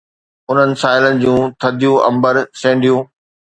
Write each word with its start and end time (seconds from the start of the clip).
انهن 0.49 0.71
ساحلن 0.81 1.15
جون 1.23 1.39
ٿڌيون 1.61 1.97
امبر 2.09 2.35
سينڊون 2.61 3.01